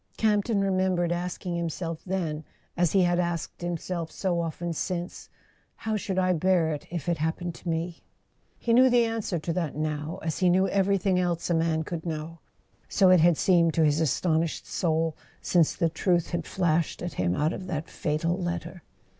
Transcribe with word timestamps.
Campton 0.17 0.61
remembered 0.61 1.11
ask¬ 1.11 1.45
ing 1.45 1.55
himself 1.55 2.03
then, 2.05 2.43
as 2.75 2.93
he 2.93 3.03
had 3.03 3.19
asked 3.19 3.61
himself 3.61 4.09
so 4.11 4.39
often 4.41 4.73
since: 4.73 5.29
"How 5.75 5.95
should 5.95 6.17
I 6.17 6.33
bear 6.33 6.71
it 6.73 6.87
if 6.89 7.07
it 7.07 7.19
happened 7.19 7.53
to 7.53 7.69
me?" 7.69 8.01
He 8.57 8.73
knew 8.73 8.89
the 8.89 9.05
answer 9.05 9.37
to 9.37 9.53
that 9.53 9.75
now, 9.75 10.17
as 10.23 10.39
he 10.39 10.49
knew 10.49 10.67
every¬ 10.67 10.99
thing 10.99 11.19
else 11.19 11.51
a 11.51 11.53
man 11.53 11.83
could 11.83 12.03
know: 12.03 12.39
so 12.89 13.11
it 13.11 13.19
had 13.19 13.37
seemed 13.37 13.75
to 13.75 13.85
his 13.85 13.99
astonished 14.01 14.65
soul 14.65 15.15
since 15.39 15.75
the 15.75 15.87
truth 15.87 16.31
had 16.31 16.47
flashed 16.47 17.03
at 17.03 17.13
him 17.13 17.35
out 17.35 17.53
of 17.53 17.67
that 17.67 17.87
fatal 17.87 18.35
letter. 18.41 18.81